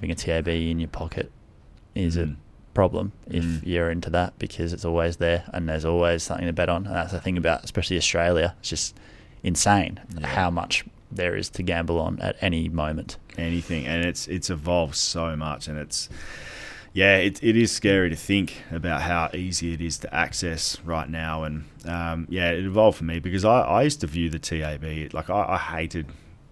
[0.00, 1.30] having a TAB in your pocket
[1.94, 2.32] is Mm.
[2.32, 2.36] a
[2.72, 3.60] problem if Mm.
[3.66, 6.86] you're into that because it's always there and there's always something to bet on.
[6.86, 8.54] And that's the thing about especially Australia.
[8.60, 8.96] It's just
[9.42, 10.26] insane Yeah.
[10.28, 13.18] how much there is to gamble on at any moment.
[13.38, 16.10] anything and it's it's evolved so much and it's
[16.92, 21.08] yeah it, it is scary to think about how easy it is to access right
[21.08, 24.38] now and um, yeah it evolved for me because I, I used to view the
[24.38, 26.06] TAB like I, I hated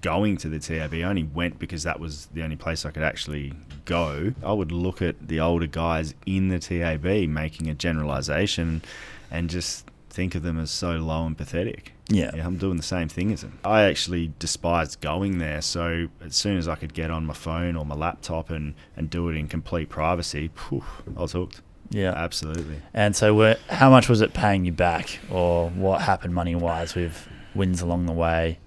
[0.00, 3.02] going to the TAB I only went because that was the only place I could
[3.02, 3.52] actually
[3.84, 8.82] go I would look at the older guys in the TAB making a generalization
[9.30, 12.32] and just think of them as so low and pathetic Yeah.
[12.34, 13.58] yeah, I'm doing the same thing as him.
[13.64, 15.62] I actually despised going there.
[15.62, 19.08] So as soon as I could get on my phone or my laptop and, and
[19.08, 20.82] do it in complete privacy, phew,
[21.16, 21.62] I was hooked.
[21.90, 22.10] Yeah.
[22.10, 22.82] Absolutely.
[22.92, 26.94] And so, where, how much was it paying you back, or what happened money wise
[26.96, 28.58] with wins along the way?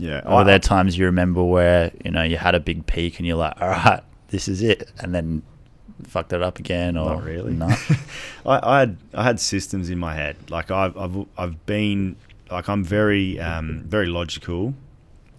[0.00, 0.22] Yeah.
[0.24, 3.26] Or were there times you remember where you know you had a big peak and
[3.26, 5.42] you're like, all right, this is it, and then
[6.04, 7.52] fucked it up again, or Not really.
[7.52, 7.66] No.
[8.46, 10.36] I, I had I had systems in my head.
[10.50, 12.16] Like I've I've, I've been
[12.50, 14.74] like I'm very um, very logical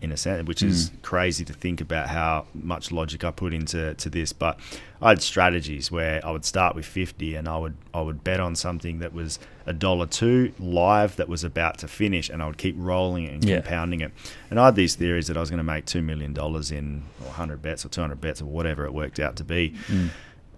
[0.01, 1.01] in a sense, which is Mm.
[1.03, 4.33] crazy to think about how much logic I put into to this.
[4.33, 4.59] But
[5.01, 8.39] I had strategies where I would start with fifty, and I would I would bet
[8.39, 12.47] on something that was a dollar two live that was about to finish, and I
[12.47, 13.61] would keep rolling it and Yeah.
[13.61, 14.11] compounding it.
[14.49, 17.03] And I had these theories that I was going to make two million dollars in
[17.25, 19.75] or hundred bets or two hundred bets or whatever it worked out to be.
[19.87, 20.09] Mm.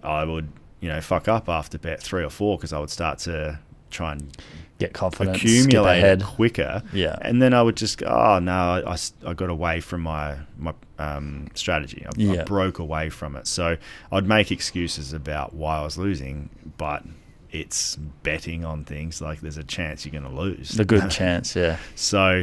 [0.02, 0.48] I would,
[0.80, 3.58] you know, fuck up after bet three or four because I would start to
[3.94, 4.36] try and
[4.78, 6.22] Get confidence, accumulate ahead.
[6.24, 6.82] quicker.
[6.92, 7.16] Yeah.
[7.22, 10.74] And then I would just go, oh, no, I, I got away from my, my
[10.98, 12.04] um, strategy.
[12.04, 13.46] I, I broke away from it.
[13.46, 13.76] So
[14.10, 17.04] I'd make excuses about why I was losing, but
[17.52, 20.70] it's betting on things like there's a chance you're going to lose.
[20.70, 21.78] The good chance, yeah.
[21.94, 22.42] So,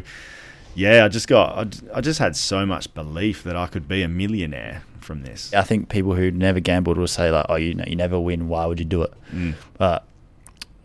[0.74, 4.08] yeah, I just got, I just had so much belief that I could be a
[4.08, 5.54] millionaire from this.
[5.54, 8.48] I think people who never gambled will say like, "Oh, you know, you never win.
[8.48, 9.56] Why would you do it?" Mm.
[9.78, 10.06] But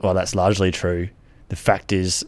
[0.03, 1.09] well, that's largely true.
[1.49, 2.25] The fact is,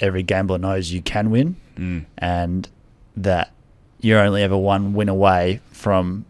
[0.00, 2.06] every gambler knows you can win, Mm.
[2.18, 2.68] and
[3.16, 3.52] that
[4.00, 6.24] you're only ever one win away from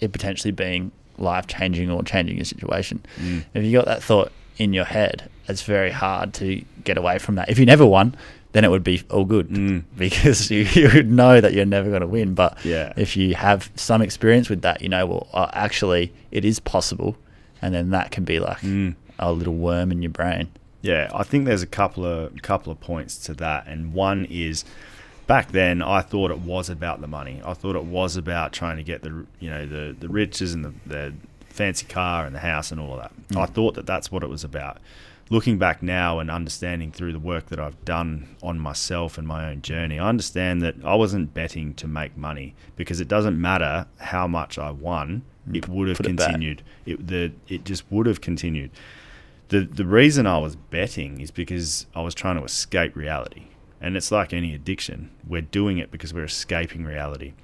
[0.00, 3.04] it potentially being life changing or changing your situation.
[3.20, 3.44] Mm.
[3.54, 7.34] If you got that thought in your head, it's very hard to get away from
[7.36, 7.48] that.
[7.48, 8.14] If you never won,
[8.52, 9.82] then it would be all good Mm.
[9.96, 12.34] because you, you would know that you're never going to win.
[12.34, 12.92] But Yeah.
[12.96, 17.16] if you have some experience with that, you know, well, uh, actually, it is possible.
[17.62, 18.94] And then that can be like Mm.
[19.18, 20.50] A little worm in your brain.
[20.82, 24.64] Yeah, I think there's a couple of couple of points to that, and one is
[25.26, 27.40] back then I thought it was about the money.
[27.44, 30.64] I thought it was about trying to get the you know the the riches and
[30.64, 31.14] the, the
[31.48, 33.12] fancy car and the house and all of that.
[33.28, 33.40] Mm.
[33.40, 34.78] I thought that that's what it was about.
[35.30, 39.48] Looking back now and understanding through the work that I've done on myself and my
[39.48, 43.86] own journey, I understand that I wasn't betting to make money because it doesn't matter
[44.00, 46.62] how much I won, it would have Put it continued.
[46.84, 48.70] It the it just would have continued
[49.48, 53.48] the the reason I was betting is because I was trying to escape reality,
[53.80, 55.10] and it's like any addiction.
[55.26, 57.34] We're doing it because we're escaping reality.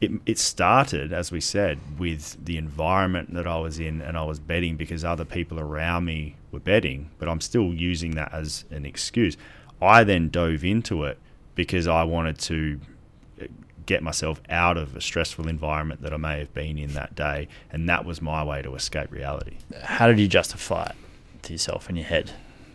[0.00, 4.24] It it started, as we said, with the environment that I was in, and I
[4.24, 8.64] was betting because other people around me were betting, but I'm still using that as
[8.70, 9.36] an excuse.
[9.80, 11.18] I then dove into it
[11.54, 12.80] because I wanted to
[13.40, 13.46] uh,
[13.84, 17.48] get myself out of a stressful environment that I may have been in that day,
[17.70, 19.56] and that was my way to escape reality.
[19.82, 20.96] How did you justify it
[21.46, 22.30] to yourself in your head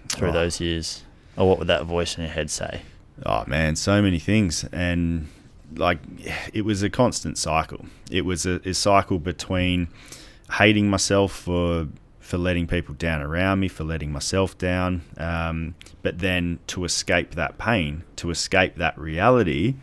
[0.09, 0.33] through Oh.
[0.33, 1.03] those years?
[1.37, 2.81] Or what would that voice in your head say?
[3.25, 5.27] Oh man, so many things, and
[5.75, 5.99] like
[6.53, 7.85] it was a constant cycle.
[8.09, 9.87] It was a, a cycle between
[10.53, 11.87] hating myself for
[12.19, 17.35] for letting people down around me, for letting myself down, um, but then to escape
[17.35, 19.75] that pain, to escape that reality,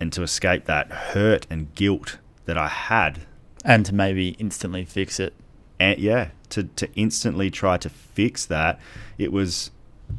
[0.00, 3.20] and to escape that hurt and guilt that I had
[3.64, 5.32] And to maybe instantly fix it.
[5.78, 8.80] And yeah, to, to instantly try to fix that,
[9.18, 9.70] it was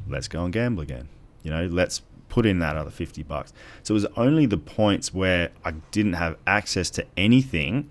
[0.07, 1.07] let's go and gamble again.
[1.43, 3.53] You know, let's put in that other 50 bucks.
[3.83, 7.89] So it was only the points where I didn't have access to anything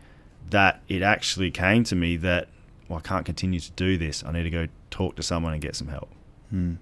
[0.51, 2.49] that it actually came to me that,
[2.89, 4.23] well, I can't continue to do this.
[4.25, 6.11] I need to go talk to someone and get some help.
[6.51, 6.75] Hmm.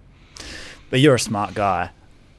[0.90, 1.90] But you're a smart guy.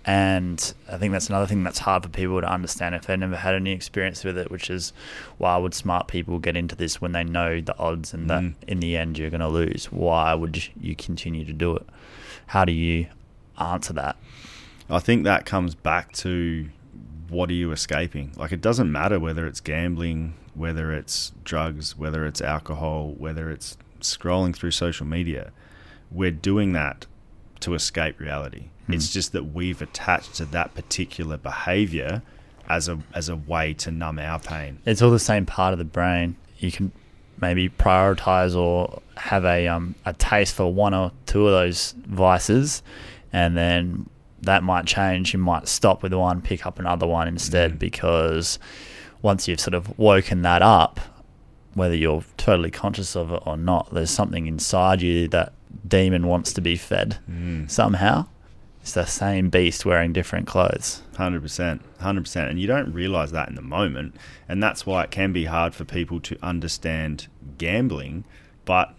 [0.08, 3.38] And I think that's another thing that's hard for people to understand if they've never
[3.38, 4.94] had any experience with it, which is
[5.40, 8.54] why would smart people get into this when they know the odds and that Mm.
[8.68, 9.86] in the end you're going to lose?
[9.92, 11.88] Why would you continue to do it?
[12.48, 13.08] How do you
[13.60, 14.18] answer that?
[14.92, 16.70] I think that comes back to
[17.30, 18.32] what are you escaping?
[18.36, 23.76] Like it doesn't matter whether it's gambling, whether it's drugs, whether it's alcohol, whether it's
[24.02, 25.52] scrolling through social media.
[26.12, 27.08] We're doing that
[27.62, 28.66] to escape reality.
[28.88, 28.94] Hmm.
[28.94, 32.22] It's just that we've attached to that particular behavior
[32.70, 34.80] as a as a way to numb our pain.
[34.86, 36.36] It's all the same part of the brain.
[36.58, 36.92] you can
[37.42, 42.82] maybe prioritize or have a um, a taste for one or two of those vices,
[43.34, 44.10] and then
[44.42, 45.34] that might change.
[45.34, 47.80] You might stop with one, pick up another one instead, Mm.
[47.80, 48.58] because
[49.22, 51.00] once you've sort of woken that up,
[51.74, 55.52] whether you're totally conscious of it or not, there's something inside you that
[55.88, 57.70] demon wants to be fed Mm.
[57.70, 58.28] somehow.
[58.86, 61.02] It's the same beast wearing different clothes.
[61.18, 64.16] Hundred percent, hundred percent, and you don't realize that in the moment,
[64.48, 67.26] and that's why it can be hard for people to understand
[67.58, 68.26] gambling.
[68.64, 68.94] But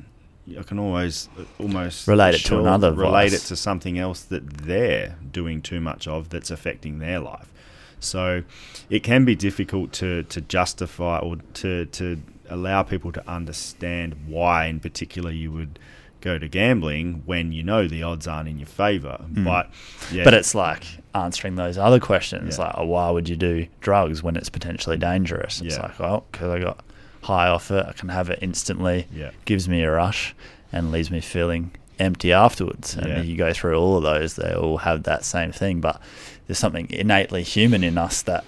[0.58, 1.28] I can always
[1.60, 3.44] almost Relate it to another relate vice.
[3.44, 7.52] it to something else that they're doing too much of that's affecting their life.
[8.00, 8.42] So
[8.90, 14.66] it can be difficult to to justify or to to allow people to understand why,
[14.66, 15.78] in particular, you would
[16.26, 19.18] go to gambling when you know the odds aren't in your favor.
[19.28, 19.70] But
[20.12, 20.24] yeah.
[20.24, 20.82] But it's like
[21.14, 22.64] answering those other questions, Yeah.
[22.66, 25.60] like, oh, why would you do drugs when it's potentially dangerous?
[25.62, 25.82] It's Yeah.
[25.82, 26.78] like, oh, because I got
[27.22, 29.30] high off it, I can have it instantly, Yeah.
[29.46, 30.34] gives me a rush,
[30.72, 32.94] and leaves me feeling empty afterwards.
[32.96, 33.22] And Yeah.
[33.22, 35.80] you go through all of those, they all have that same thing.
[35.80, 36.00] But
[36.46, 38.44] there's something innately human in us that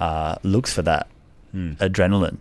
[0.00, 1.06] uh, looks for that
[1.52, 1.72] Hmm.
[1.80, 2.36] adrenaline.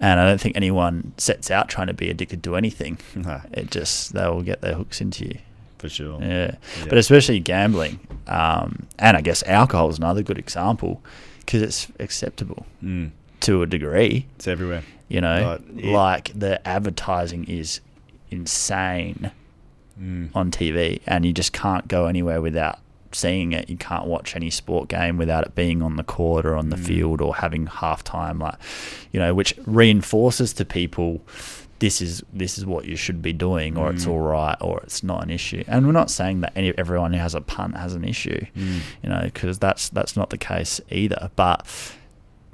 [0.00, 2.98] And I don't think anyone sets out trying to be addicted to anything.
[3.14, 5.38] No, It just, they'll get their hooks into you.
[5.78, 6.18] for sure.
[6.20, 6.56] Yeah.
[6.78, 6.84] Yeah.
[6.88, 11.02] But especially gambling, um, and I guess alcohol is another good example
[11.40, 13.10] because it's acceptable Mm.
[13.40, 14.26] to a degree.
[14.36, 14.82] It's everywhere.
[15.08, 17.80] You know, it- like the advertising is
[18.30, 19.30] insane
[20.00, 20.30] Mm.
[20.34, 22.78] on TV, and you just can't go anywhere without
[23.12, 23.68] seeing it.
[23.68, 26.76] You can't watch any sport game without it being on the court or on the
[26.76, 26.86] Mm.
[26.86, 28.54] field or having halftime, like
[29.12, 31.20] you know, which reinforces to people
[31.80, 34.10] this is this is what you should be doing, or it's Mm.
[34.10, 35.64] all right, or it's not an issue.
[35.66, 38.80] And we're not saying that any, everyone who has a punt has an issue, Mm.
[39.02, 41.30] you know, because that's that's not the case either.
[41.36, 41.66] But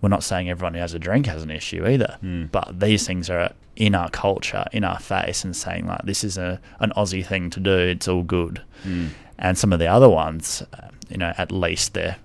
[0.01, 2.19] we're not saying everyone who has a drink has an issue either.
[2.25, 2.51] Mm.
[2.53, 6.39] But these things are in our culture, in our face, and saying like this is
[6.39, 7.77] a an Aussie thing to do.
[7.77, 8.63] It's all good.
[9.39, 12.17] And some of the other ones, uh, you know, at least they're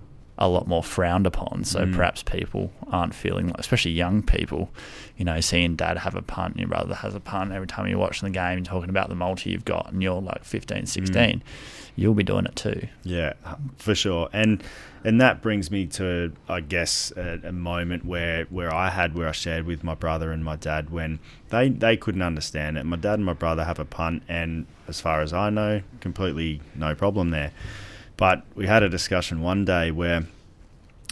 [0.44, 1.64] a lot more frowned upon.
[1.64, 1.94] So Mm.
[1.94, 4.70] perhaps people aren't feeling like, especially young people,
[5.16, 7.52] you know, seeing dad have a punt, your brother has a punt.
[7.52, 10.20] Every time you're watching the game, and talking about the multi you've got, and you're
[10.20, 11.42] like 15, 16,
[11.94, 12.88] you'll be doing it too.
[13.04, 13.34] Yeah,
[13.76, 14.28] for sure.
[14.32, 14.62] And
[15.04, 19.28] and that brings me to I guess a, a moment where where I had where
[19.28, 21.18] I shared with my brother and my dad when
[21.50, 22.84] they they couldn't understand it.
[22.84, 26.60] My dad and my brother have a punt, and as far as I know, completely
[26.74, 27.52] no problem there.
[28.22, 30.26] But we had a discussion one day where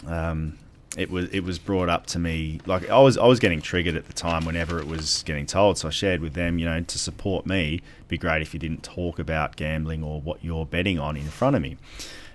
[0.07, 0.57] um,
[0.95, 3.97] it was it was brought up to me like I was I was getting triggered
[3.97, 5.77] at the time whenever it was getting told.
[5.77, 8.61] So I shared with them, you know, to support me, it'd be great if you
[8.61, 11.75] didn't talk about gambling or what you're betting on in front of me.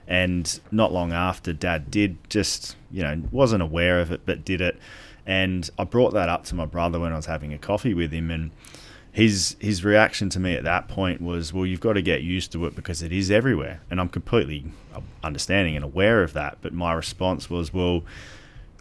[0.06, 4.60] And not long after, Dad did just you know wasn't aware of it, but did
[4.60, 4.78] it.
[5.24, 8.12] And I brought that up to my brother when I was having a coffee with
[8.12, 8.50] him, and
[9.16, 12.52] his his reaction to me at that point was, "Well, you've got to get used
[12.52, 16.58] to it because it is everywhere." And I'm completely uh, understanding and aware of that.
[16.60, 18.04] But my response was, "Well,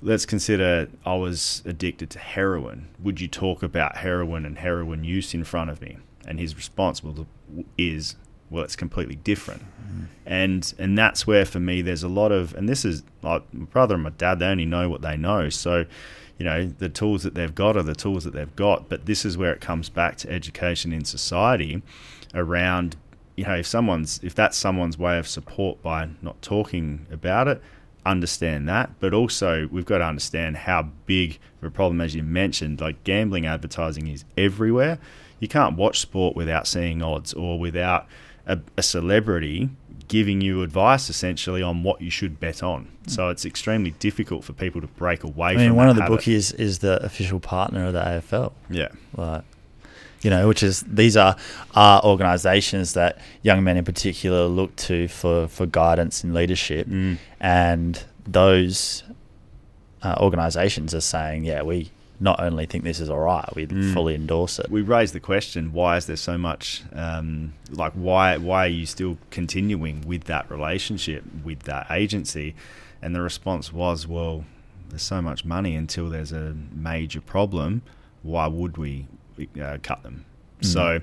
[0.02, 2.90] let's consider I was addicted to heroin.
[3.00, 7.02] Would you talk about heroin and heroin use in front of me?" And his response
[7.02, 7.26] was,
[7.78, 8.18] "Is
[8.56, 9.64] well, it's completely different."
[10.26, 13.66] And and that's where for me there's a lot of and this is like my
[13.66, 15.50] brother and my dad they only know what they know.
[15.50, 15.86] So
[16.40, 18.90] you know the tools that they've got are the tools that they've got.
[18.90, 21.84] But this is where it comes back to education in society
[22.34, 22.96] around
[23.36, 27.62] you know if someone's if that's someone's way of support by not talking about it
[28.06, 28.92] understand that.
[29.00, 33.04] But also we've got to understand how big of a problem as you mentioned like
[33.04, 35.00] gambling advertising is everywhere.
[35.40, 38.08] You can't watch sport without seeing odds or without
[38.48, 39.70] a, a celebrity
[40.08, 44.54] giving you advice essentially on what you should bet on so it's extremely difficult for
[44.54, 46.16] people to break away I from mean, one of the habit.
[46.18, 48.52] bookies is the official partner of the AFL.
[48.70, 49.44] yeah like
[50.22, 51.36] you know which is these are
[51.76, 57.18] are organizations that young men in particular look to for for guidance and leadership Mm.
[57.40, 59.04] and those
[60.04, 63.94] uh, organizations are saying yeah we not only think this is all right we Mm.
[63.94, 68.38] fully endorse it we raised the question why is there so much um, like why
[68.38, 72.56] why are you still continuing with that relationship with that agency
[73.02, 74.46] and the response was well
[74.90, 77.82] there's so much money until there's a major problem
[78.24, 79.08] why would we
[79.62, 80.26] uh, cut them
[80.62, 80.66] Mm.
[80.66, 81.02] so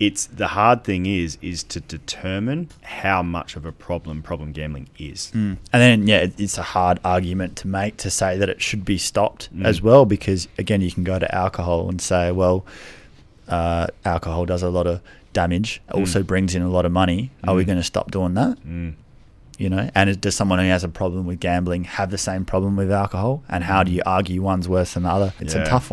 [0.00, 4.88] it's the hard thing is is to determine how much of a problem problem gambling
[4.98, 5.56] is Mm.
[5.72, 8.98] And then, yeah, it's a hard argument to make to say that it should be
[8.98, 9.64] stopped Mm.
[9.64, 12.64] as well, because again, you can go to alcohol and say, well,
[13.48, 15.00] uh, alcohol does a lot of
[15.32, 17.30] damage, also brings in a lot of money.
[17.46, 17.66] Are we Mm.
[17.66, 18.58] going to stop doing that?
[18.66, 18.94] mm.
[19.56, 22.74] You know, and does someone who has a problem with gambling have the same problem
[22.74, 23.44] with alcohol?
[23.48, 25.32] And how do you argue one's worse than the other?
[25.38, 25.62] It's Yeah.
[25.62, 25.92] a tough one.